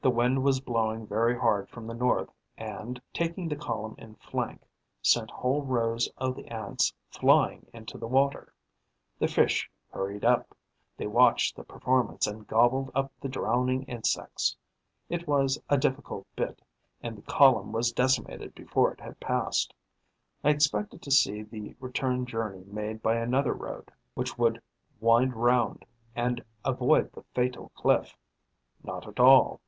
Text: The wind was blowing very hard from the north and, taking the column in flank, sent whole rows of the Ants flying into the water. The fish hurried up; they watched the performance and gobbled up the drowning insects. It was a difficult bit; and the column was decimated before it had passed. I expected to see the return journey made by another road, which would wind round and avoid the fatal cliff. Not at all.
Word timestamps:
The 0.00 0.10
wind 0.10 0.44
was 0.44 0.60
blowing 0.60 1.08
very 1.08 1.36
hard 1.36 1.68
from 1.68 1.88
the 1.88 1.92
north 1.92 2.30
and, 2.56 3.02
taking 3.12 3.48
the 3.48 3.56
column 3.56 3.96
in 3.98 4.14
flank, 4.14 4.62
sent 5.02 5.28
whole 5.28 5.62
rows 5.64 6.08
of 6.16 6.36
the 6.36 6.46
Ants 6.46 6.94
flying 7.10 7.66
into 7.74 7.98
the 7.98 8.06
water. 8.06 8.54
The 9.18 9.26
fish 9.26 9.68
hurried 9.90 10.24
up; 10.24 10.56
they 10.96 11.08
watched 11.08 11.56
the 11.56 11.64
performance 11.64 12.28
and 12.28 12.46
gobbled 12.46 12.92
up 12.94 13.10
the 13.20 13.28
drowning 13.28 13.82
insects. 13.86 14.56
It 15.08 15.26
was 15.26 15.60
a 15.68 15.76
difficult 15.76 16.28
bit; 16.36 16.62
and 17.02 17.16
the 17.18 17.22
column 17.22 17.72
was 17.72 17.90
decimated 17.90 18.54
before 18.54 18.92
it 18.94 19.00
had 19.00 19.18
passed. 19.18 19.74
I 20.44 20.50
expected 20.50 21.02
to 21.02 21.10
see 21.10 21.42
the 21.42 21.74
return 21.80 22.24
journey 22.24 22.62
made 22.68 23.02
by 23.02 23.16
another 23.16 23.52
road, 23.52 23.90
which 24.14 24.38
would 24.38 24.62
wind 25.00 25.34
round 25.34 25.84
and 26.14 26.44
avoid 26.64 27.10
the 27.10 27.24
fatal 27.34 27.70
cliff. 27.74 28.16
Not 28.84 29.08
at 29.08 29.18
all. 29.18 29.60